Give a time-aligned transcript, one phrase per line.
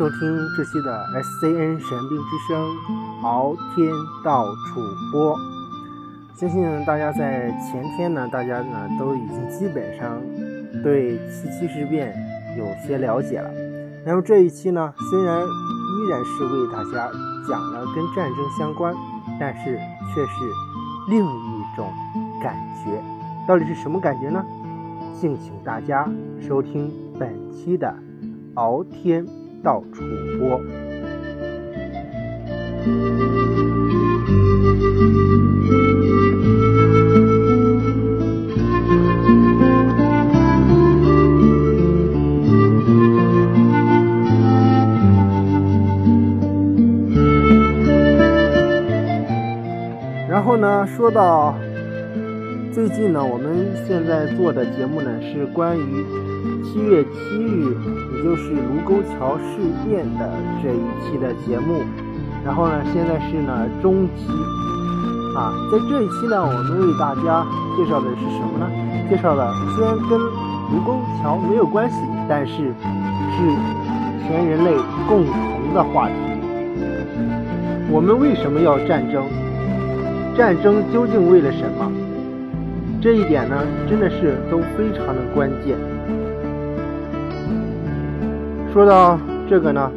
[0.00, 0.18] 收听
[0.56, 2.74] 这期的 SCN 神兵之声，
[3.22, 3.86] 敖天
[4.24, 4.80] 到处
[5.12, 5.36] 播。
[6.34, 10.18] 相信大家在前天呢，大家呢都已经基本上
[10.82, 12.16] 对七七事变
[12.56, 13.50] 有些了解了。
[14.06, 17.10] 那么这一期呢，虽然依然是为大家
[17.46, 18.94] 讲了跟战争相关，
[19.38, 19.78] 但是
[20.14, 20.30] 却是
[21.10, 21.92] 另一种
[22.42, 23.02] 感觉。
[23.46, 24.42] 到底是什么感觉呢？
[25.12, 26.08] 敬请大家
[26.40, 27.94] 收听本期的
[28.54, 29.26] 敖天
[29.62, 30.02] 到处
[30.38, 30.60] 播。
[50.28, 51.54] 然后呢，说到
[52.72, 56.04] 最近呢，我们现在做的节目呢是关于
[56.64, 57.69] 七月七日，
[58.20, 59.56] 也就是卢沟桥事
[59.88, 60.30] 变的
[60.62, 61.80] 这一期的节目。
[62.44, 64.28] 然后呢，现在是呢中期
[65.34, 68.70] 啊，在这一期呢，我们为大家介绍的是什么呢？
[69.08, 71.96] 介绍的虽然跟卢沟桥没有关系，
[72.28, 72.72] 但是是
[74.26, 74.76] 全人类
[75.08, 76.14] 共同的话题。
[77.90, 79.24] 我们为什么要战争？
[80.36, 81.90] 战争究竟为了什么？
[83.00, 83.56] 这一点呢，
[83.88, 85.76] 真的是都非常的关键。
[88.72, 89.18] 说到
[89.48, 89.90] 这个呢，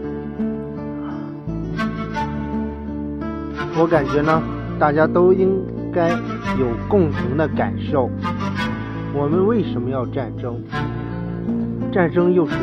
[3.80, 4.42] 我感觉呢，
[4.80, 5.48] 大家都应
[5.94, 8.10] 该有共同的感受。
[9.14, 10.60] 我们为什么要战争？
[11.92, 12.56] 战争又是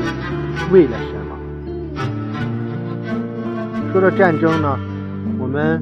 [0.72, 1.36] 为了什么？
[3.92, 4.76] 说到战争呢，
[5.38, 5.80] 我们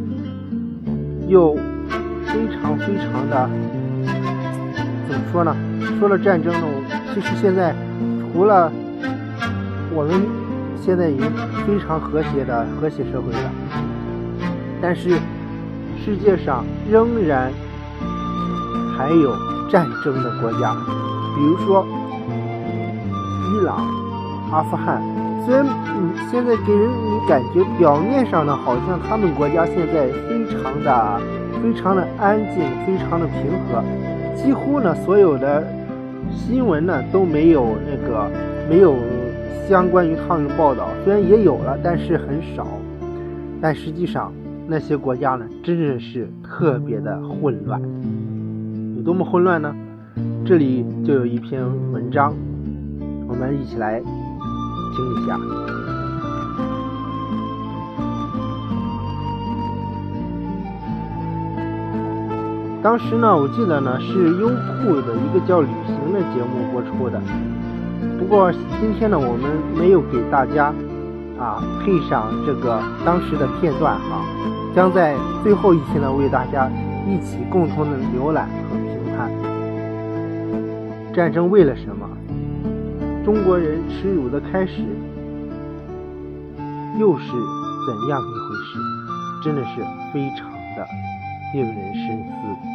[1.26, 1.54] 又
[2.26, 3.48] 非常非常的
[5.08, 5.56] 怎么说呢？
[5.98, 6.66] 说了战争呢，
[7.14, 7.74] 其实现在
[8.30, 8.70] 除了
[9.98, 10.22] 我们
[10.80, 11.26] 现在已经
[11.66, 13.50] 非常和谐的和谐社会了，
[14.80, 15.18] 但是
[15.98, 17.52] 世界上仍然
[18.96, 19.34] 还有
[19.68, 20.72] 战争的国家，
[21.34, 21.84] 比如说
[23.50, 23.84] 伊朗、
[24.52, 25.02] 阿富汗。
[25.44, 31.20] 虽然嗯现在给人你感觉表面上呢，好像他们国家现在非常的。
[31.60, 33.82] 非常的安静，非常的平和，
[34.36, 35.66] 几乎呢所有的
[36.30, 38.30] 新闻呢都没有那个
[38.70, 38.94] 没有
[39.68, 42.66] 相关于他们的报道，虽然也有了，但是很少。
[43.60, 44.32] 但实际上
[44.66, 47.80] 那些国家呢，真的是特别的混乱，
[48.96, 49.74] 有多么混乱呢？
[50.44, 52.34] 这里就有一篇文章，
[53.28, 54.06] 我们一起来听
[55.14, 55.38] 一下。
[62.80, 67.20] 当时呢，我记得呢是优酷的一个叫《旅行》的节目播出的。
[68.18, 70.72] 不过今天呢，我们没有给大家
[71.38, 74.24] 啊配上这个当时的片段哈，
[74.74, 76.70] 将在最后一期呢为大家
[77.08, 79.30] 一起共同的浏览和评判。
[81.14, 82.08] 战争为了什么？
[83.24, 84.84] 中国人耻辱的开始
[86.98, 88.78] 又是怎样一回事？
[89.44, 89.80] 真的是
[90.12, 90.86] 非常的。
[91.54, 92.67] 令人深思。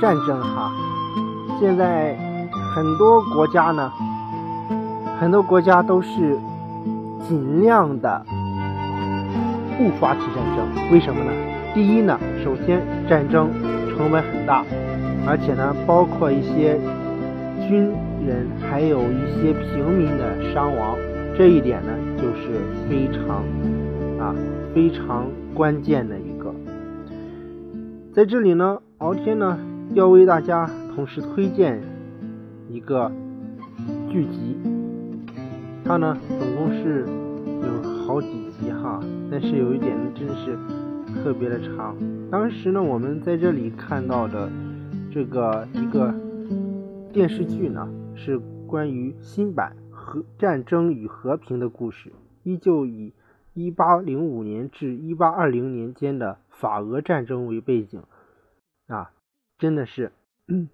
[0.00, 0.72] 战争哈，
[1.58, 2.16] 现在
[2.74, 3.92] 很多国家呢，
[5.18, 6.38] 很多国家都是
[7.26, 8.24] 尽量的
[9.76, 10.92] 不发起战争。
[10.92, 11.32] 为什么呢？
[11.74, 13.50] 第一呢，首先战争
[13.90, 14.64] 成本很大，
[15.26, 16.78] 而且呢，包括一些
[17.68, 17.92] 军
[18.24, 20.96] 人还有一些平民的伤亡，
[21.36, 23.42] 这一点呢，就是非常
[24.20, 24.32] 啊
[24.72, 26.54] 非常关键的一个。
[28.14, 28.78] 在这里呢。
[29.00, 29.56] 敖天呢，
[29.94, 31.80] 要为大家同时推荐
[32.68, 33.10] 一个
[34.10, 34.56] 剧集，
[35.84, 37.06] 它呢总共是
[37.62, 39.00] 有好几集哈，
[39.30, 40.56] 但是有一点真是
[41.22, 41.96] 特别的长。
[42.30, 44.50] 当时呢，我们在这里看到的
[45.10, 46.14] 这个一个
[47.12, 52.12] 电视剧呢，是关于新版《和战争与和平》的故事，
[52.42, 53.14] 依旧以
[53.54, 58.02] 一八零五年至一八二零年间的法俄战争为背景。
[59.58, 60.12] 真的是
[60.46, 60.68] 嗯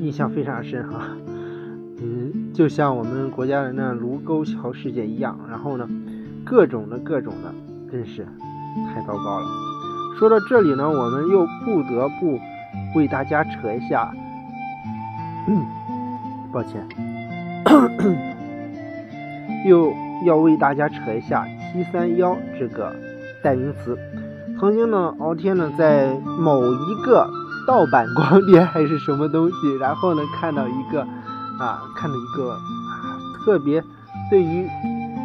[0.00, 1.16] 印象非常深哈。
[2.02, 5.86] 嗯，就像我们国家的那卢沟桥事件一样，然后呢，
[6.46, 7.52] 各种的各种的，
[7.92, 8.26] 真是
[8.88, 9.46] 太糟糕了。
[10.18, 12.40] 说到这里呢，我们又不得不
[12.96, 14.10] 为大家扯一下，
[16.50, 16.86] 抱歉，
[19.66, 19.92] 又
[20.24, 22.96] 要为大家扯一下“七三幺”这个
[23.42, 23.98] 代名词。
[24.60, 27.26] 曾经呢，敖天呢在某一个
[27.66, 31.00] 盗版光碟还是什么东西，然后呢看到一个
[31.58, 33.82] 啊，看到一个啊特别
[34.30, 34.68] 对于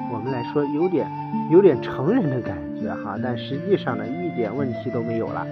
[0.09, 1.11] 我们来说有点
[1.51, 5.45] 有点成人的感觉哈，但实际上呢一点问题都没有了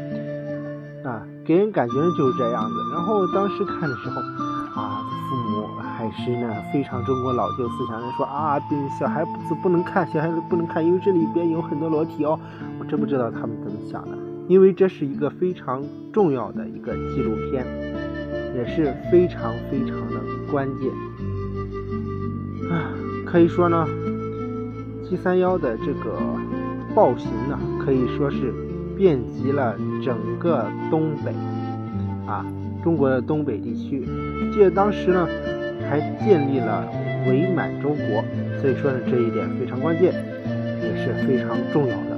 [1.03, 2.75] 啊，给人感觉就是这样子。
[2.93, 4.21] 然后当时看的时候，
[6.03, 8.59] 还是呢非常中国老旧思想人说啊，
[8.99, 12.37] 小孩子不能看，小孩子不能看，因为这里边有很多裸体哦。
[12.77, 14.17] 我真不知道他们怎么想的，
[14.49, 17.65] 因为这是一个非常重要的一个纪录片，
[18.53, 20.19] 也是非常非常的
[20.51, 20.91] 关键
[22.69, 22.91] 啊。
[23.25, 23.87] 可以说呢，
[25.07, 26.19] 七三幺的这个
[26.93, 28.53] 暴行呢，可以说是
[28.97, 31.31] 遍及了整个东北
[32.27, 32.45] 啊，
[32.83, 34.05] 中国的东北地区。
[34.51, 35.27] 记得当时呢，
[35.89, 36.87] 还建立了
[37.27, 38.23] 伪满洲国，
[38.61, 40.13] 所以说呢，这一点非常关键，
[40.81, 42.13] 也是非常重要的。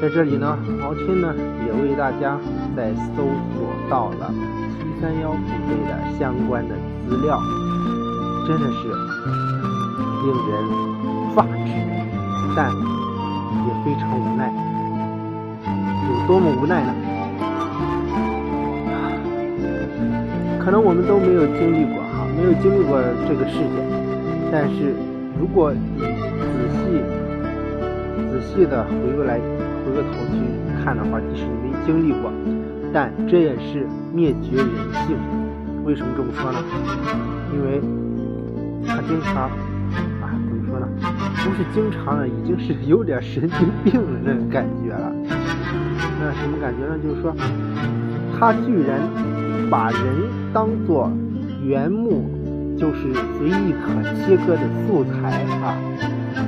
[0.00, 1.34] 在这里呢，敖天呢
[1.66, 2.38] 也为大家
[2.76, 3.24] 在搜
[3.56, 4.32] 索到了
[4.76, 5.36] 七三幺部
[5.68, 6.74] 队的相关的
[7.08, 7.40] 资料，
[8.46, 8.88] 真的是
[10.24, 10.52] 令人
[11.34, 11.72] 发指，
[12.54, 14.52] 但也非常无奈。
[16.06, 16.92] 有多么无奈呢？
[20.64, 23.76] 可能我们都没有经历过哈，没有经历过这个事件，
[24.50, 24.94] 但是
[25.38, 26.06] 如果你仔
[26.72, 27.04] 细
[28.30, 29.38] 仔细的回过来。
[29.84, 30.40] 回过头去
[30.82, 32.32] 看的话，即使你没经历过，
[32.90, 34.66] 但这也是灭绝人
[35.06, 35.14] 性。
[35.84, 36.58] 为什么这么说呢？
[37.52, 37.82] 因为
[38.86, 39.50] 他经常
[40.22, 40.88] 啊，怎么说呢？
[41.44, 45.12] 不是经常了，已经是有点神经病了那种感觉了。
[46.18, 46.98] 那什么感觉呢？
[47.04, 47.36] 就是说，
[48.40, 48.98] 他居然
[49.70, 50.00] 把人
[50.54, 51.10] 当做
[51.64, 52.24] 原木，
[52.78, 55.74] 就是随意可切割的素材啊，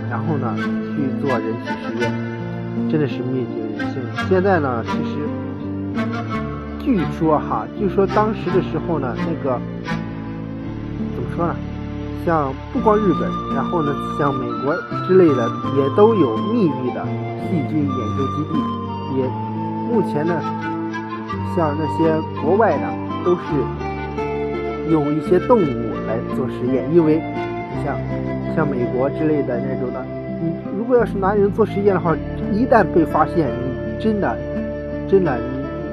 [0.09, 2.13] 然后呢去做人体实验。
[2.89, 4.01] 真的是灭绝人性。
[4.29, 5.19] 现在呢，其实
[6.79, 9.59] 据说哈，据说当时的时候呢，那个
[11.17, 11.57] 怎么说呢？
[12.25, 14.73] 像不光日本，然后呢，像美国
[15.09, 17.05] 之类的，也都有秘密的
[17.43, 18.55] 细菌研究基地。
[19.17, 19.27] 也
[19.91, 20.35] 目前呢，
[21.57, 22.85] 像那些国外的，
[23.25, 23.41] 都是
[24.91, 27.21] 用一些动物来做实验，因为
[27.85, 27.97] 像
[28.55, 30.05] 像美国之类的那种的。
[30.39, 32.15] 你如果要是拿人做实验的话，
[32.53, 34.37] 一旦被发现，你真的，
[35.09, 35.43] 真的，你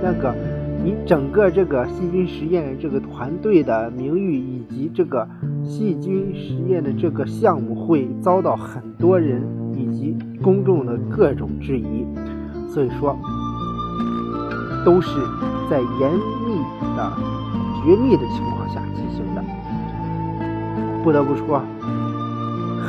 [0.04, 0.36] 那个，
[0.84, 5.26] 你整个这个细菌实验这个团队的名誉以及这个
[5.64, 9.42] 细菌实验的这个项目会遭到很多人
[9.74, 12.06] 以及公众的各种质疑，
[12.68, 13.18] 所以说，
[14.84, 15.18] 都是
[15.70, 16.12] 在严
[16.46, 16.58] 密
[16.98, 17.14] 的、
[17.84, 19.44] 绝密的情况下进行的。
[21.04, 21.62] 不得不说，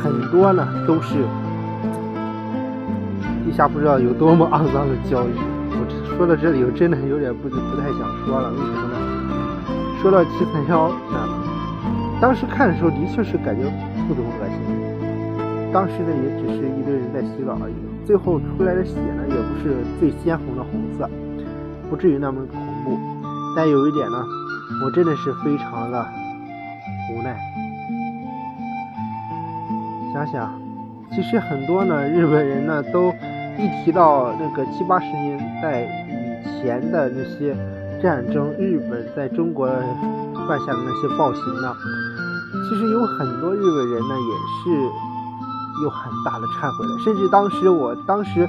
[0.01, 1.25] 很多呢都是。
[3.45, 5.37] 地下不知道有多么肮脏的交易，
[5.69, 5.85] 我
[6.17, 8.49] 说到这里，我真的有点不不太想说了。
[8.49, 8.95] 为什么呢？
[10.01, 11.29] 说到七三幺，啊，
[12.19, 13.69] 当时看的时候的确是感觉
[14.07, 14.57] 不怎么恶心。
[15.71, 21.07] 当时呢，也只是一堆人在洗澡而已，最后出来的血呢，也不是最鲜红的红色，
[21.89, 22.97] 不至于那么恐怖。
[23.55, 24.25] 但有一点呢，
[24.83, 26.05] 我真的是非常的
[27.11, 27.37] 无奈。
[30.13, 30.51] 想想，
[31.11, 33.13] 其实很多呢，日本人呢都。
[33.57, 35.83] 一提到那个七八十年代
[36.43, 37.55] 以前的那些
[38.03, 39.65] 战争，日本在中国
[40.45, 41.73] 犯下的那些暴行呢，
[42.67, 44.83] 其实有很多日本人呢也是
[45.85, 46.99] 有很大的忏悔的。
[47.01, 48.41] 甚至当时我当时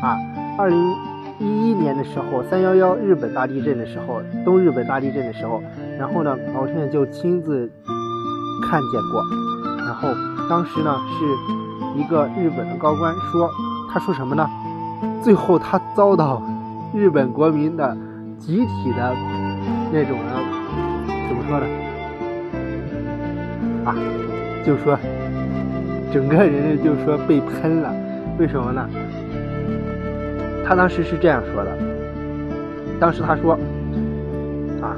[0.00, 0.16] 啊，
[0.56, 0.94] 二零
[1.42, 5.60] 一一年的时候，三幺幺日本大地震的时候，东日本大地震的时候，
[5.98, 7.68] 然后呢，老天就亲自
[8.62, 9.22] 看见过。
[9.84, 10.08] 然后
[10.48, 13.50] 当时呢，是一个日本的高官说。
[13.94, 14.48] 他说什么呢？
[15.22, 16.42] 最后他遭到
[16.94, 17.94] 日本国民的
[18.38, 19.14] 集体的
[19.92, 20.32] 那种呢，
[21.28, 21.66] 怎么说呢？
[23.84, 23.94] 啊，
[24.64, 24.98] 就说
[26.10, 27.92] 整个人就说被喷了，
[28.38, 28.88] 为什么呢？
[30.64, 31.78] 他当时是这样说的，
[33.00, 33.58] 当时他说
[34.80, 34.96] 啊，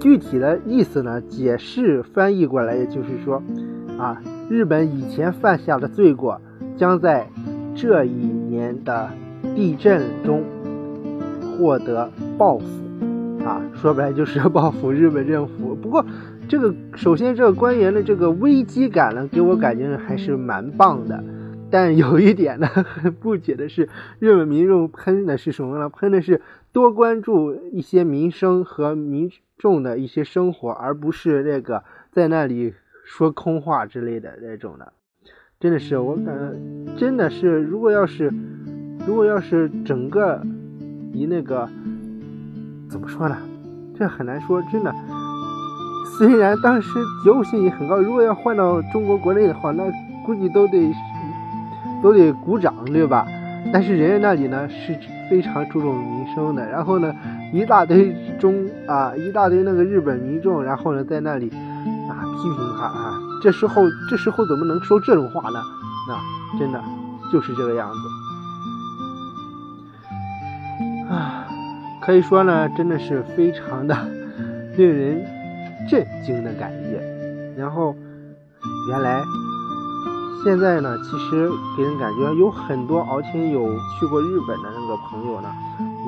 [0.00, 3.42] 具体的意思呢，解释翻译过来也就是说
[3.98, 6.40] 啊，日本以前犯下的罪过。
[6.76, 7.26] 将在
[7.74, 9.10] 这一年的
[9.56, 10.44] 地震中
[11.58, 12.64] 获得报复，
[13.44, 15.74] 啊，说白了就是报复日本政府。
[15.74, 16.06] 不过
[16.48, 21.20] 这个首先这个官员的这个危机感呢，给我感觉还是蛮棒的。
[21.70, 22.68] 但有一点呢，
[23.20, 25.88] 不解的是，日本民众喷的是什么呢？
[25.88, 26.40] 喷的是
[26.72, 34.92] 多关注一些民生和民众的一些生活，而不是那个在那里说空话之类的那种的。
[35.60, 38.32] 真的是，我感觉真的是，如果要是，
[39.06, 40.40] 如果要是整个
[41.12, 41.68] 以那个
[42.88, 43.36] 怎么说呢？
[43.98, 44.94] 这很难说，真的。
[46.16, 49.84] 虽然当时觉悟性也很高，如果要换到中国国内的话，那
[50.24, 50.92] 估计都得
[52.02, 53.26] 都得鼓掌，对吧？
[53.72, 57.14] 但是人家那里呢是非常注重民生的，然后呢
[57.52, 61.50] 一大堆中啊一大堆那个日本民众，然后呢在那里
[62.08, 63.18] 啊批评他啊。
[63.42, 65.60] 这时候，这时候怎么能说这种话呢？
[66.08, 66.82] 那真的
[67.32, 67.98] 就是这个样子
[71.12, 71.46] 啊！
[72.00, 73.94] 可以说呢，真的是非常的
[74.76, 75.24] 令人
[75.88, 77.00] 震惊的感觉。
[77.56, 77.94] 然后，
[78.90, 79.22] 原来
[80.44, 83.68] 现在呢，其实给人感觉有很多，而且有
[83.98, 85.48] 去过日本的那个朋友呢，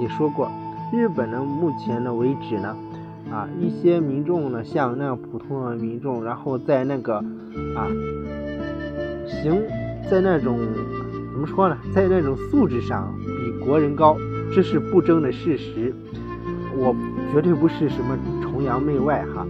[0.01, 0.51] 也说过，
[0.93, 2.77] 日本呢，目前呢为止呢。
[3.31, 7.19] 啊，一些民众呢，像那样普通的民众，然后在那个
[7.77, 7.87] 啊，
[9.29, 9.63] 行，
[10.11, 10.59] 在那种
[11.33, 14.17] 怎么说呢，在那种素质上比国人高，
[14.53, 15.95] 这是不争的事实。
[16.77, 16.93] 我
[17.33, 19.47] 绝对不是什么崇洋媚外哈，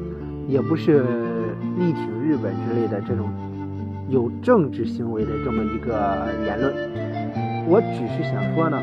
[0.47, 1.03] 也不是
[1.79, 3.31] 力挺日本之类的这种
[4.11, 6.75] 有政治行为的这么一个言论。
[7.67, 8.79] 我只是想说呢。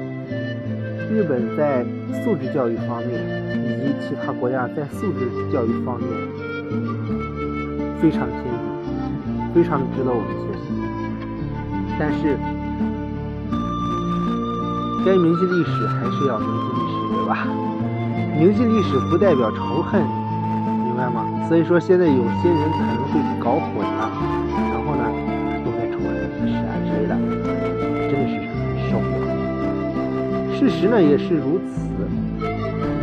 [1.09, 1.85] 日本在
[2.21, 3.15] 素质教育方面，
[3.55, 6.09] 以及其他国家在素质教育方面
[8.01, 8.51] 非常先进，
[9.55, 10.67] 非常值得我们学习。
[11.97, 12.35] 但是，
[15.05, 17.47] 该铭记历史还是要铭记历史，对吧？
[18.37, 21.23] 铭记历史不代表仇恨，明白吗？
[21.47, 23.79] 所以说，现在有些人可能会搞混
[30.69, 31.87] 事实呢也是如此，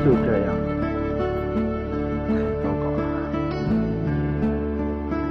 [0.05, 0.53] 就这样，
[2.29, 3.03] 太糟糕了，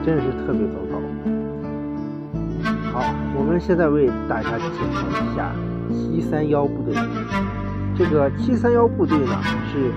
[0.03, 0.93] 真是特别糟糕。
[2.91, 3.05] 好，
[3.37, 5.53] 我们现在为大家介绍一下
[5.91, 6.95] 七三幺部队。
[7.95, 9.37] 这个七三幺部队呢
[9.71, 9.91] 是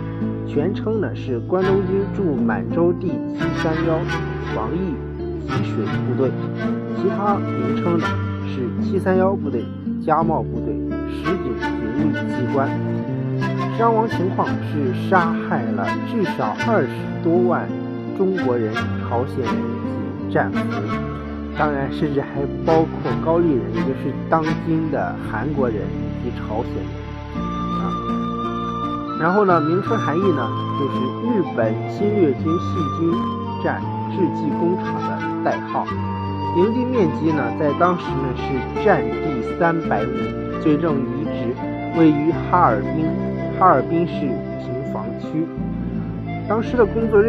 [0.47, 3.99] 全称呢是关东军驻满洲第七三幺
[4.55, 4.95] 防疫
[5.49, 6.31] 给水部队，
[6.99, 8.07] 其他名称呢
[8.45, 9.65] 是七三幺部队、
[10.05, 10.56] 加茂部、
[12.57, 12.67] 关
[13.77, 16.89] 伤亡情况是杀害了至少二十
[17.23, 17.69] 多万
[18.17, 18.73] 中国人、
[19.03, 19.53] 朝鲜人
[20.27, 20.59] 及战俘，
[21.59, 25.83] 当然甚至还包括高丽人，也就是当今的韩国人
[26.25, 26.89] 以及朝鲜人
[27.77, 27.93] 啊。
[29.21, 30.49] 然后呢，名称含义呢，
[30.81, 30.97] 就是
[31.29, 33.13] 日本侵略军细菌
[33.63, 33.83] 战
[34.13, 35.85] 制剂工厂的代号。
[36.57, 40.09] 营地面积呢，在当时呢是占地三百亩，
[40.63, 41.26] 最正遗址。
[41.97, 43.07] 位于哈尔滨，
[43.59, 44.21] 哈尔滨市
[44.61, 45.47] 平房区。
[46.47, 47.29] 当时的工作内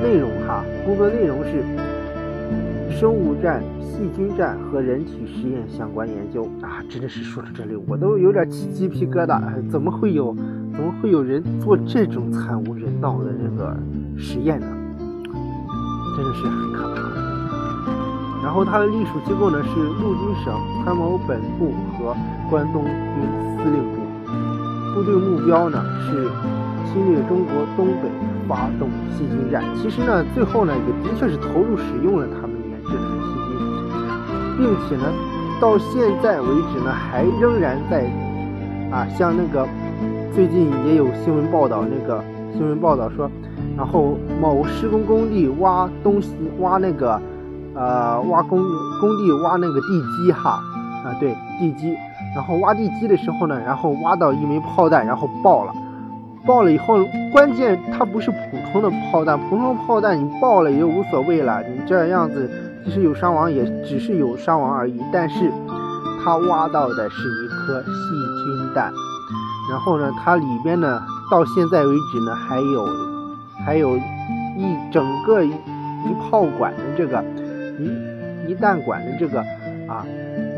[0.00, 1.64] 内容哈，工作内容是
[2.96, 6.80] 生物战、细菌战和人体实验相关研究啊！
[6.88, 9.40] 真的是说到这里，我都有点起鸡皮疙瘩。
[9.68, 10.34] 怎么会有，
[10.72, 13.76] 怎么会有人做这种惨无人道的这个
[14.16, 14.66] 实验呢？
[16.16, 17.19] 真的是很可怕。
[18.42, 20.54] 然后它的隶属机构呢是陆军省
[20.84, 22.16] 参谋本部和
[22.48, 23.50] 关东军。
[23.62, 24.00] 司令部
[24.94, 26.26] 部队目标呢是
[26.86, 28.08] 侵略中国东北，
[28.48, 29.62] 发动细菌战。
[29.76, 33.52] 其实呢，最后呢也的确是投入使用了他们研制的细菌，
[34.56, 35.12] 并且呢，
[35.60, 38.10] 到现在为止呢还仍然在
[38.90, 39.68] 啊，像那个
[40.32, 43.30] 最近也有新闻报道，那个新闻报道说，
[43.76, 47.20] 然后某施工工地挖东西，挖那个
[47.74, 48.62] 呃挖工
[49.00, 50.62] 工地挖那个地基哈
[51.04, 51.96] 啊对地基。
[52.34, 55.74] 然后挖地基的时候呢，然后挖到一枚炮弹，然后爆了。
[56.46, 56.96] 爆了以后，
[57.32, 58.36] 关键它不是普
[58.72, 61.60] 通的炮弹，普通的炮弹你爆了也就无所谓了。
[61.64, 62.48] 你这样子，
[62.84, 65.02] 即使有伤亡，也只是有伤亡而已。
[65.12, 65.52] 但是，
[66.22, 68.92] 它挖到的是一颗细菌弹。
[69.68, 72.88] 然后呢，它里边呢，到现在为止呢，还有
[73.66, 75.52] 还有一整个一
[76.30, 77.22] 炮管的这个
[77.80, 79.40] 一一旦管的这个
[79.88, 80.06] 啊，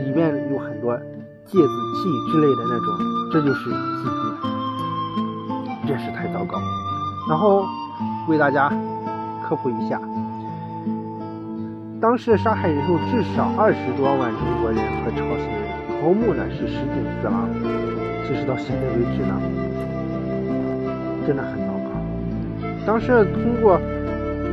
[0.05, 1.00] 里面有很多。
[1.45, 2.87] 芥子气之类的那种，
[3.33, 3.83] 这就是细菌，
[5.88, 6.62] 真是太糟糕。
[7.29, 7.67] 然后
[8.29, 8.73] 为大家
[9.43, 10.00] 科普一下，
[12.00, 15.67] 当时杀害人数至少二十多万中国人和朝鲜人，
[16.00, 17.50] 头目呢是石井四郎。
[18.25, 19.35] 其实到现在为止呢，
[21.26, 21.91] 真的很糟糕。
[22.87, 23.81] 当时通过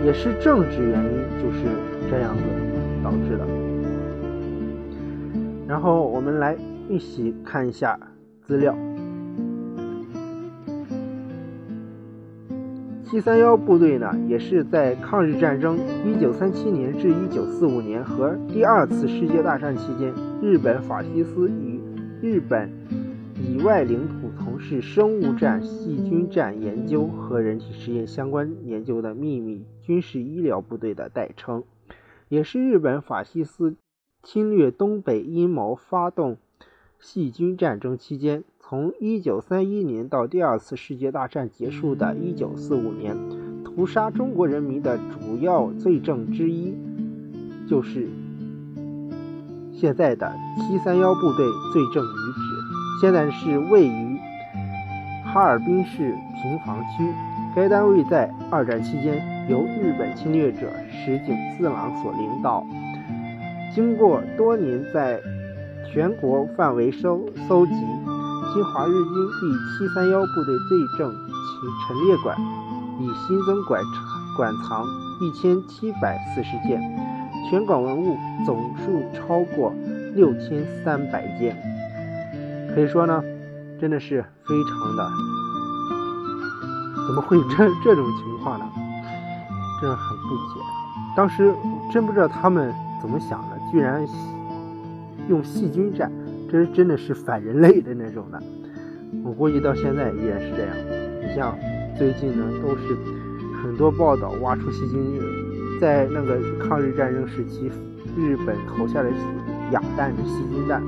[0.03, 1.59] 也是政治原因，就是
[2.09, 2.43] 这样子
[3.03, 3.45] 导致的。
[5.67, 6.57] 然后我们来
[6.89, 7.99] 一起看一下
[8.41, 8.75] 资料。
[13.03, 20.13] 七三幺部队呢，也是在抗日战争一九三七年至一九四五年和第二次世界大战期间，
[20.43, 21.79] 日本法西斯与
[22.21, 22.69] 日本
[23.35, 31.63] 以外领土从事生物战、细菌战研究和人体实验相关研究的秘密军事医疗部队的代称，
[32.29, 33.75] 也是日本法西斯。
[34.21, 36.35] 侵略东北阴谋发动
[36.99, 43.17] 细菌战争期间，从1931年到第二次世界大战结束的1945年，
[43.63, 46.75] 屠杀中国人民的主要罪证之一，
[47.65, 48.09] 就是
[49.71, 53.01] 现在的731部队罪证遗址。
[53.01, 54.17] 现在是位于
[55.23, 57.09] 哈尔滨市平房区。
[57.55, 59.17] 该单位在二战期间
[59.49, 62.63] 由日本侵略者石井四郎所领导。
[63.73, 65.19] 经过多年在
[65.91, 72.37] 全国范围搜搜集，侵华日军第七三幺部队罪证其陈列馆
[72.99, 73.81] 已新增馆
[74.37, 74.85] 馆藏
[75.19, 76.79] 一千七百四十件，
[77.49, 78.15] 全馆文物
[78.45, 79.73] 总数超过
[80.13, 81.57] 六千三百件。
[82.75, 83.23] 可以说呢，
[83.81, 85.09] 真的是非常的，
[87.07, 88.65] 怎么会这这种情况呢？
[89.79, 90.61] 真的很不解。
[91.15, 91.53] 当时
[91.91, 93.59] 真不知道他们怎么想的。
[93.71, 94.03] 居然
[95.27, 96.11] 用细菌战，
[96.51, 98.41] 这真的是反人类的那种的。
[99.23, 100.75] 我估计到现在依然是这样。
[101.21, 101.55] 你像
[101.95, 102.97] 最近呢，都是
[103.61, 104.99] 很多报道挖出细菌，
[105.79, 107.71] 在那个抗日战争时期，
[108.17, 109.09] 日本投下的
[109.71, 110.81] 哑弹是细菌弹，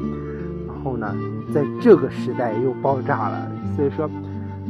[0.68, 1.16] 然后呢，
[1.54, 3.52] 在这个时代又爆炸了。
[3.76, 4.10] 所以说，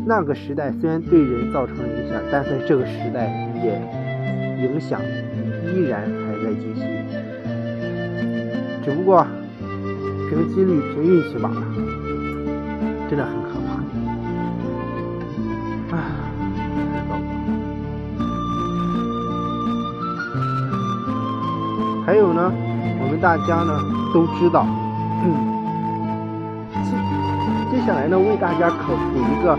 [0.05, 3.81] 那个时代虽然对人造成了影响，但在这个时代也
[4.62, 5.01] 影响
[5.73, 6.81] 依然还在继续。
[8.84, 9.25] 只不过
[10.29, 11.62] 凭几率、凭运气罢了，
[13.10, 13.69] 真的很可怕。
[15.95, 15.97] 唉，
[22.05, 22.51] 还有呢，
[23.01, 23.79] 我们大家呢
[24.13, 24.65] 都知道，
[26.84, 29.55] 接 接下来呢为大家科普一个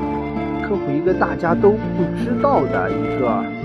[0.67, 3.62] 科普一个大家都不知道的一个。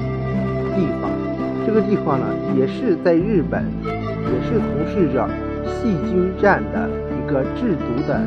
[1.67, 2.25] 这个地方呢
[2.57, 5.29] 也是在日本，也是从事着。
[5.69, 8.21] 细菌战的一个制毒的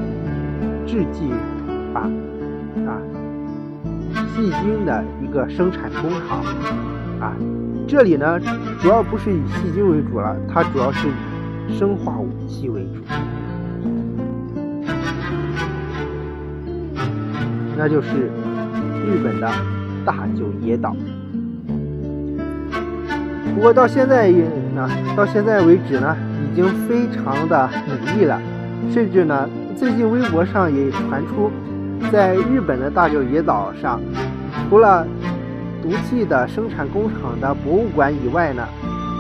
[0.87, 1.31] 制剂
[1.93, 2.03] 法
[2.87, 3.01] 啊，
[4.29, 6.45] 细菌的一个生产工厂
[7.19, 7.35] 啊，
[7.89, 8.39] 这里呢
[8.79, 13.01] 主要不是以细菌为主了，它主要是以生化武器为主，
[17.77, 18.31] 那就是
[19.07, 19.51] 日本的
[20.05, 20.95] 大久野岛。
[23.55, 26.17] 不过到现在也呢，到现在为止呢。
[26.51, 28.37] 已经非常的努力了，
[28.93, 31.49] 甚至呢，最近微博上也传出，
[32.11, 34.01] 在日本的大久野岛上，
[34.69, 35.07] 除了
[35.81, 38.67] 毒气的生产工厂的博物馆以外呢，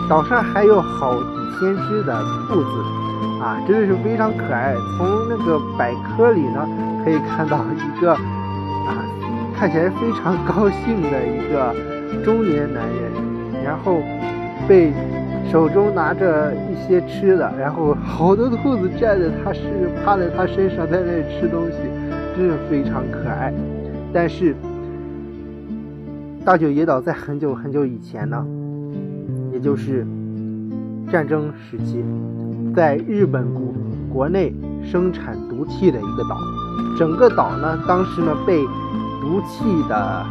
[0.08, 1.28] 岛上还有好几
[1.60, 2.70] 千只的兔子，
[3.40, 4.74] 啊，真的是非常可爱。
[4.98, 6.68] 从那个百科里呢，
[7.04, 9.06] 可以看到一个啊，
[9.56, 11.72] 看起来非常高兴的一个
[12.24, 14.02] 中年男人，然后
[14.70, 14.92] 被。
[15.50, 19.64] 手中拿着一些吃的，然后好多兔子站在他身，
[20.04, 21.76] 趴在他身上，在那里吃东西，
[22.37, 23.52] 真是非常可爱。
[24.12, 24.54] 但是，
[26.44, 28.46] 大久野岛在很久很久以前呢，
[29.52, 30.06] 也就是
[31.11, 32.04] 战争时期，
[32.72, 33.74] 在日本国
[34.12, 34.54] 国内
[34.85, 36.38] 生产毒气的一个岛。
[36.96, 38.62] 整个岛呢，当时呢被
[39.20, 40.24] 毒气的，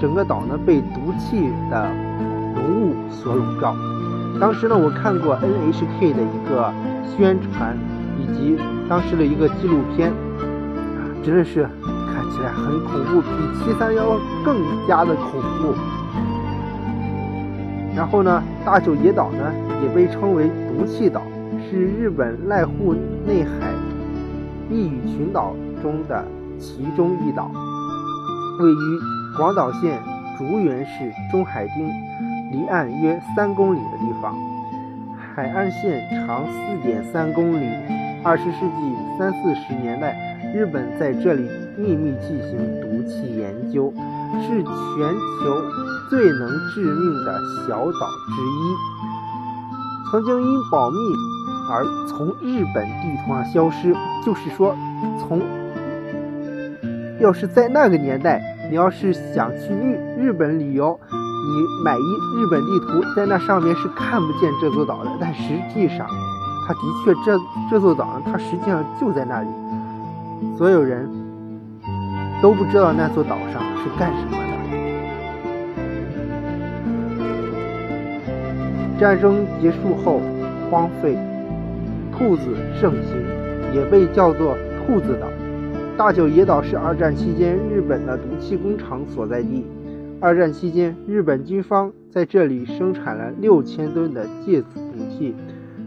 [0.00, 1.90] 整个岛呢被毒气的
[2.54, 3.74] 浓雾所笼罩。
[4.40, 6.72] 当时呢，我看过 NHK 的一个
[7.16, 7.76] 宣传，
[8.18, 10.12] 以及当时的一个纪录片，
[11.22, 11.62] 真的是
[12.12, 14.56] 看起来很恐怖，比七三幺更
[14.88, 15.74] 加的恐怖。
[17.94, 21.22] 然后呢，大久野岛呢也被称为毒气岛，
[21.70, 22.92] 是日本濑户
[23.24, 23.72] 内海
[24.68, 26.24] 一羽群岛中的
[26.58, 27.48] 其中一岛，
[28.58, 29.00] 位于
[29.36, 30.02] 广岛县
[30.36, 31.88] 竹原市中海町。
[32.54, 34.32] 离岸约三公里的地方，
[35.34, 37.68] 海岸线长四点三公里。
[38.22, 40.16] 二十世纪三四十年代，
[40.54, 43.92] 日本在这里秘密进行毒气研究，
[44.40, 45.62] 是全球
[46.08, 48.62] 最能致命的小岛之一。
[50.10, 50.96] 曾经因保密
[51.68, 53.92] 而从日本地图上消失。
[54.24, 54.76] 就是说，
[55.20, 55.42] 从
[57.20, 58.40] 要是在那个年代，
[58.70, 60.98] 你要是想去日日本旅游。
[61.46, 62.02] 你买一
[62.36, 66.06] 日本地图，在那上面是看不见这座岛的，但实际上，
[66.66, 67.38] 它的确这
[67.70, 69.48] 这座岛呢，它实际上就在那里。
[70.56, 71.08] 所有人
[72.40, 74.44] 都不知道那座岛上是干什么的。
[78.98, 80.20] 战争结束后
[80.70, 81.18] 荒废，
[82.16, 83.16] 兔子盛行，
[83.74, 85.26] 也被叫做兔子岛。
[85.96, 89.64] 大久野岛是二战期间日本的毒气工厂所在地。
[90.24, 95.34] 二战期间，日本军方在这里生产了六千吨的芥子毒气，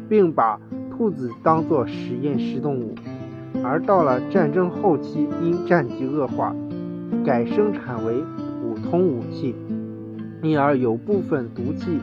[0.07, 2.93] 并把兔子当作实验室动物。
[3.63, 6.55] 而到了战争后期，因战局恶化，
[7.25, 8.21] 改生产为
[8.61, 9.55] 普通武器，
[10.43, 11.99] 因而有部分毒气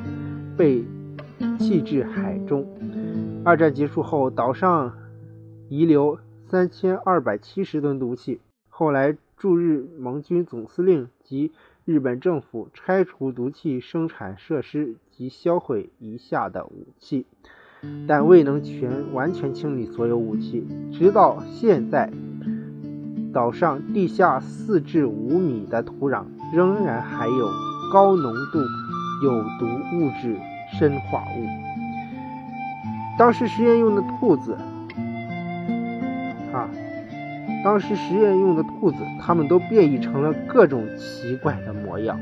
[0.57, 0.85] 被
[1.61, 2.67] 弃至海中。
[3.45, 4.93] 二战结束后，岛上
[5.69, 6.19] 遗留
[6.49, 8.41] 三千二百七十吨毒气。
[8.69, 11.53] 后来驻日盟军总司令及
[11.85, 17.27] 日本政府拆除毒气生产设施及销毁遗下的武器。
[18.09, 20.67] 但未能全完全清理所有武器。
[20.91, 22.11] 直到现在，
[23.31, 27.51] 岛上地下四至五米的土壤仍然还有
[27.93, 28.59] 高浓度
[29.23, 30.39] 有毒物质
[30.79, 31.47] 砷化物。
[33.19, 34.57] 当时实验用的兔子，
[37.65, 42.21] 当时实验用的兔子，它们都变异成了各种奇怪的模样。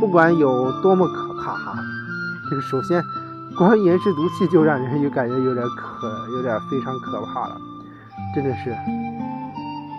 [0.00, 1.78] 不管有多么可怕，哈，
[2.48, 3.00] 这个首先。
[3.56, 7.56] 光盐氏毒气就让人有感觉有点可，有点非常可怕了，
[8.32, 8.72] 真的是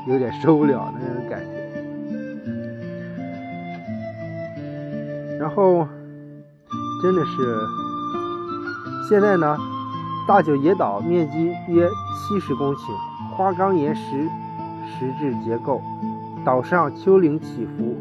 [0.07, 1.47] 有点受不了那种感觉。
[5.37, 5.85] 然后
[7.03, 7.59] 真的是
[9.09, 9.57] 现在呢，
[10.25, 12.77] 大久野岛面积约七十公顷，
[13.39, 14.01] 花岗岩石
[14.85, 15.81] 石质结构，
[16.43, 17.95] 岛上丘陵起伏，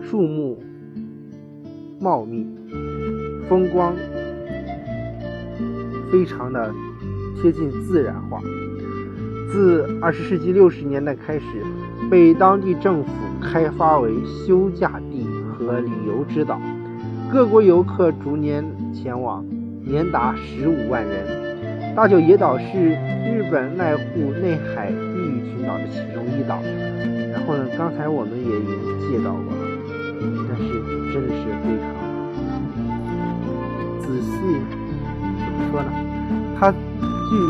[0.00, 0.58] 树木
[2.00, 2.46] 茂密，
[3.46, 3.94] 风光。
[6.10, 6.72] 非常的
[7.36, 8.40] 贴近自然化。
[9.52, 11.44] 自二十世纪六十年代开始，
[12.10, 13.10] 被当地政府
[13.42, 16.58] 开发为休假地和旅游之岛，
[17.30, 19.44] 各国游客逐年前往，
[19.84, 21.39] 年达十五万人。
[21.94, 22.64] 大久野岛是
[23.26, 26.62] 日本濑户内海地域群岛的其中一岛。
[27.32, 28.78] 然后呢，刚才我们也已经
[29.10, 29.62] 介绍过了，
[30.48, 30.62] 但是
[31.12, 31.90] 真的是非常
[34.00, 34.30] 仔细。
[35.36, 35.90] 怎么说呢，
[36.58, 36.76] 它居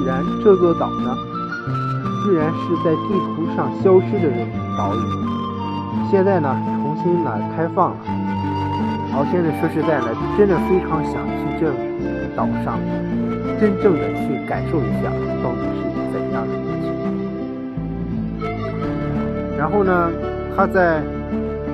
[0.06, 1.14] 然这座岛呢，
[2.24, 4.40] 居然是在地图上消失的这
[4.76, 4.98] 岛屿，
[6.10, 7.96] 现在呢重新呢开放了。
[9.12, 11.70] 我现在说实在的，真的非常想去这
[12.34, 12.80] 岛上，
[13.60, 15.10] 真正的去感受一下
[15.42, 17.12] 到底是怎样的一个情况。
[19.58, 20.10] 然后呢，
[20.56, 21.02] 它在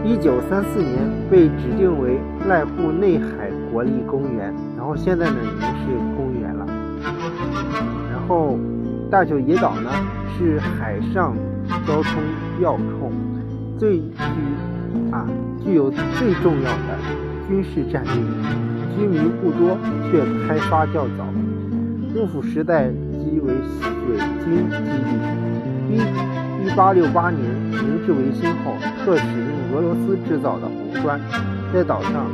[0.05, 0.99] 一九三四年
[1.31, 2.18] 被指定为
[2.49, 6.66] 濑户内海国立公园，然后现在呢已经是公园了。
[8.11, 8.59] 然后，
[9.09, 9.88] 大久野岛呢
[10.37, 11.37] 是海上
[11.87, 12.20] 交通
[12.61, 13.12] 要冲，
[13.79, 14.12] 最具
[15.12, 15.25] 啊
[15.64, 16.99] 具有最重要的
[17.46, 18.12] 军事战略。
[18.99, 19.79] 居民不多，
[20.11, 21.25] 却开发较早。
[22.17, 22.89] 幕府时代
[23.21, 24.75] 即为水军基
[25.05, 25.13] 地。
[25.91, 26.01] 一
[26.67, 28.73] 一八六八年明治维新后，
[29.05, 31.21] 特使用俄罗斯制造的红砖，
[31.75, 32.27] 在岛上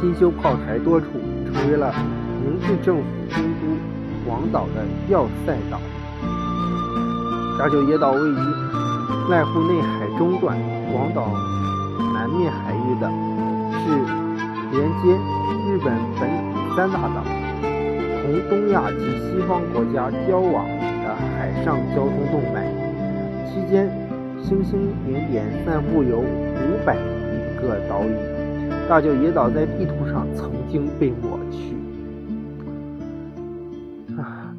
[0.00, 1.06] 新修炮台多处，
[1.52, 1.92] 成为了
[2.40, 3.66] 明治政府军都。
[4.24, 5.78] 广岛的要塞岛，
[7.58, 8.34] 大久野岛位于
[9.28, 10.56] 濑户内海中段，
[10.92, 11.32] 广岛
[12.12, 13.08] 南面海域的，
[13.72, 13.90] 是
[14.72, 15.16] 连接
[15.68, 17.22] 日本本土三大岛，
[18.26, 22.66] 同东亚及西方国家交往的海上交通动脉。
[23.46, 23.88] 期间，
[24.42, 28.10] 星星点点散布有五百余个岛屿。
[28.88, 31.76] 大久野岛在地图上曾经被抹去。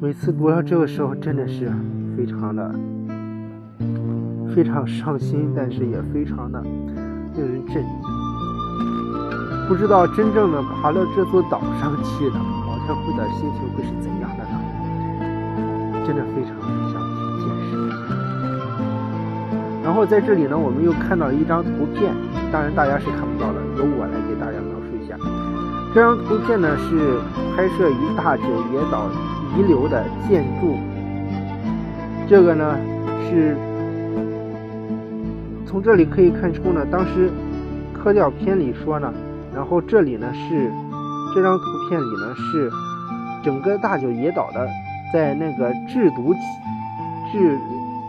[0.00, 1.70] 每次读到这个时候，真的是
[2.16, 2.74] 非常的
[4.54, 6.62] 非常伤心，但是也非常的
[7.36, 7.84] 令人震惊。
[9.68, 12.36] 不知道真正的爬到这座岛上去的
[12.88, 14.58] 毛特会的心情会是怎样的呢？
[16.06, 16.56] 真的非常
[16.90, 17.96] 想去见识一下。
[19.84, 22.14] 然后在这里呢，我们又看到一张图片，
[22.50, 25.18] 当然大家是看不到的，由我来给大家描述一下。
[25.94, 27.20] 这张图片呢是
[27.54, 29.06] 拍摄于大久野岛。
[29.56, 30.76] 遗留的建筑，
[32.28, 32.76] 这个呢
[33.24, 33.56] 是
[35.66, 37.30] 从这里可以看出呢，当时
[37.94, 39.12] 科教片里说呢，
[39.54, 40.70] 然后这里呢是
[41.38, 42.68] 这张图片里呢是
[43.44, 44.68] 整个大久野岛的
[45.12, 46.34] 在那个制毒
[47.30, 47.56] 制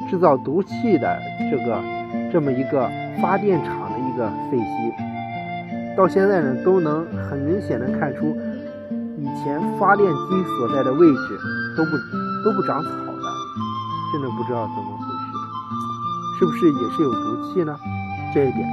[0.10, 1.16] 制造毒气的
[1.52, 1.80] 这个
[2.34, 2.90] 这么一个
[3.22, 5.96] 发电厂的一个废墟。
[5.96, 8.36] 到现在呢，都能很明显的看出，
[9.20, 11.38] 以前发电机所在的位置
[11.78, 11.92] 都不
[12.44, 13.30] 都不长草了，
[14.12, 17.78] 真的不知道怎么回事，是不是也是有毒气呢？
[18.34, 18.68] 这一点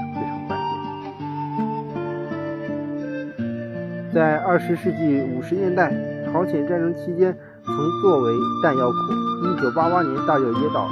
[4.17, 5.93] 在二十世纪五十年代，
[6.25, 8.97] 朝鲜战争期间，曾作为弹药库。
[9.45, 10.89] 一九八八年，大久野岛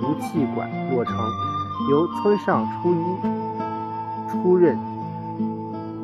[0.00, 1.14] 毒气馆落成，
[1.88, 3.06] 由村上初一
[4.26, 4.76] 出任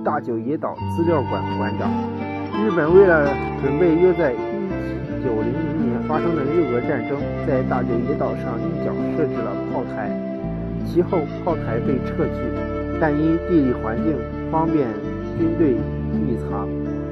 [0.04, 1.90] 大久野岛资料馆馆长。
[2.62, 10.08] 日本为了准备约在一九零零年发生的日俄战争，在大久野岛上一角设置了炮台。
[10.86, 12.38] 其后炮台被撤去，
[13.00, 14.14] 但因地理环境
[14.52, 14.86] 方便
[15.36, 15.74] 军队
[16.14, 16.68] 匿藏，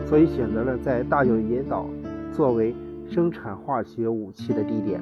[0.06, 1.86] 所以选择了在大久野岛
[2.32, 2.74] 作为。
[3.10, 4.98] 生产化学武器的地点，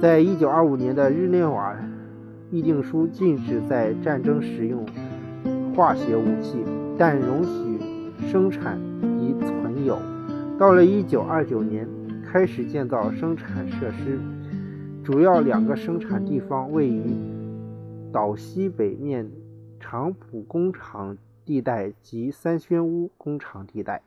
[0.00, 1.76] 在一九二五年的日内瓦
[2.52, 4.86] 议定书禁止在战争使用
[5.74, 6.64] 化学武器，
[6.96, 8.78] 但容许生产
[9.18, 9.98] 及存有。
[10.56, 11.88] 到了一九二九年，
[12.24, 14.20] 开始建造生产设施，
[15.02, 17.02] 主要两个生产地方位于
[18.12, 19.28] 岛西北面
[19.80, 24.02] 长浦工厂地带及三轩屋工厂地带。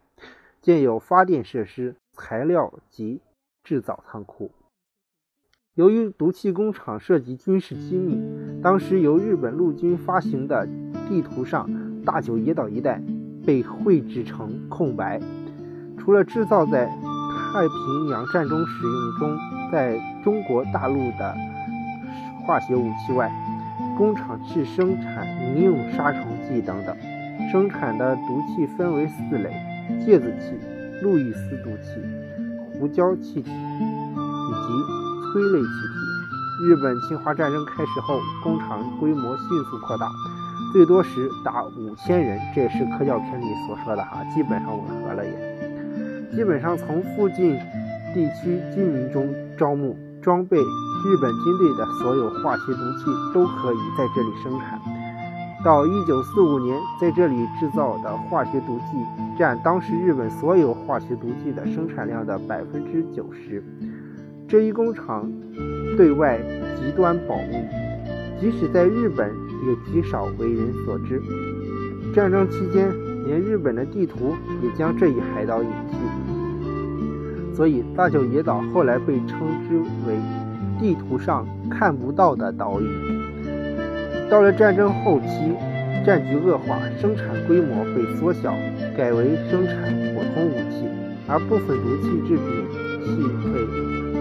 [0.60, 3.22] 建有发电设施、材料及
[3.64, 4.52] 制造仓库。
[5.76, 8.20] 由于毒气工厂涉及军事机密，
[8.62, 10.68] 当时由日本陆军发行的
[11.08, 11.70] 地图上，
[12.04, 13.02] 大久野岛一带
[13.46, 15.22] 被绘制成空白。
[15.98, 19.38] 除了制造在太平洋战中使用中
[19.72, 21.34] 在中国大陆的
[22.46, 23.32] 化学武器外，
[23.98, 26.98] 工厂是生产民用杀虫剂等等。
[27.52, 29.52] 生产的毒气分为四类。
[30.06, 30.54] 芥子气、
[31.02, 32.02] 路易斯毒气、
[32.74, 36.68] 胡椒气体以及催泪气体。
[36.68, 40.10] 日本侵华战争开始后，工厂规模迅速扩大，
[40.74, 46.36] 最多时达五千人，这也是科教片里所说的哈，基本上吻合了也。
[46.36, 47.58] 基本上从附近
[48.14, 54.82] 地区居民中招募、装备日本军队的所有化学毒气，都可以在这里生产。
[55.66, 58.98] 到一九四五年，在这里制造的化学毒剂
[59.38, 63.64] 占当时日本所有化学毒剂的生产量的百分之九十。
[64.48, 65.30] 这一工厂
[65.98, 66.40] 对外
[66.78, 67.58] 极端保密，
[68.40, 69.34] 即使在日本
[69.66, 71.22] 也极少为人所知。
[72.14, 72.90] 战争期间，
[73.26, 80.18] 连日本的地图也将这一海岛隐去，所以大久野岛后来被称之为
[80.80, 83.17] 地图上看不到的岛屿。
[84.30, 85.56] 到了战争后期，
[86.06, 88.54] 战局恶化，生产规模被缩小，
[88.96, 90.84] 改为生产普通武器，
[91.28, 92.44] 而部分毒气制品
[93.08, 93.56] 系被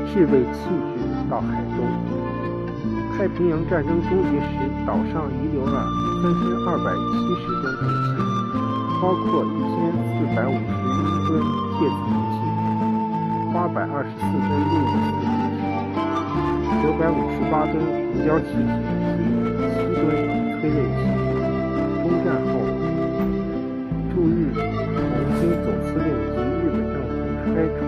[0.07, 1.83] 是被弃置到海中。
[3.19, 5.83] 太平洋战争终结时，岛上遗留了
[6.23, 8.14] 三千二百七十吨毒气，
[9.03, 11.42] 包括一千四百五十一吨
[11.75, 12.38] 芥子毒气，
[13.53, 15.27] 八百二十四吨氯毒气，
[16.85, 19.45] 九百五十八吨胡椒气体。
[20.66, 20.98] 七吨催泪气。
[22.02, 22.50] 中战后，
[24.11, 25.07] 驻日红
[25.38, 27.79] 军总司令及日本政府拆除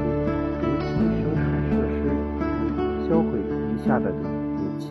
[0.61, 0.87] 毒气
[1.19, 1.99] 生产设施，
[3.09, 4.15] 销毁余下的武
[4.79, 4.85] 器，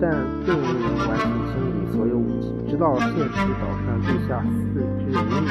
[0.00, 0.02] 但
[0.46, 2.46] 并未能完全清理所有武器。
[2.70, 3.18] 直到现实，
[3.60, 5.48] 岛上地下四至五米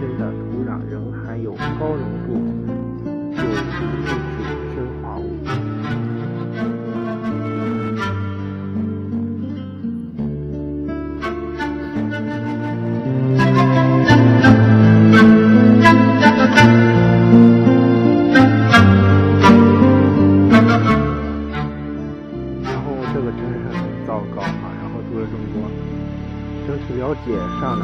[0.00, 2.28] 深的土壤仍含有高浓度
[3.30, 4.17] 有毒。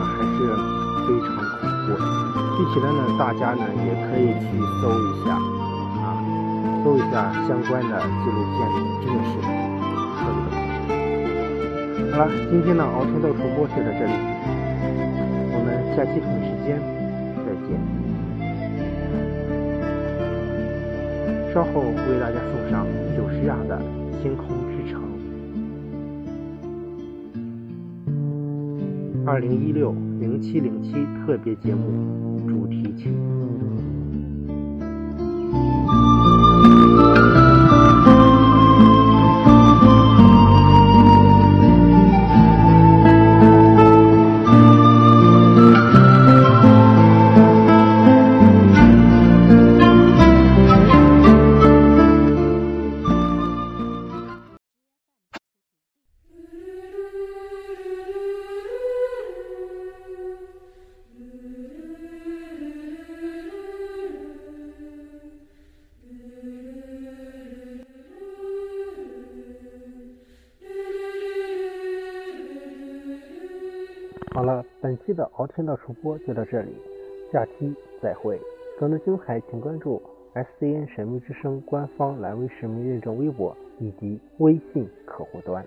[0.05, 0.37] 还是
[1.07, 2.03] 非常恐怖的。
[2.57, 4.47] 具体的呢，大家呢也可以去
[4.81, 5.35] 搜一下
[6.05, 6.05] 啊，
[6.85, 8.57] 搜一下相关的纪录片，
[9.01, 10.55] 真的是很恐怖。
[12.12, 14.12] 好了，今天呢，熬成豆主播就到这里，
[15.51, 16.79] 我们下期同时间
[17.45, 17.75] 再见。
[21.53, 22.87] 稍后为大家送上
[23.17, 23.79] 九十亚的
[24.23, 24.47] 《星空》。
[29.27, 30.93] 二零一六零七零七
[31.25, 33.11] 特别节目主题曲。
[74.45, 76.71] 好了，本期的敖天道主播就到这里，
[77.33, 78.39] 下期再会。
[78.79, 80.03] 更多精彩，请关注
[80.35, 85.65] SCN 神秘之声官方蓝微实名认证微博以及微信客户端。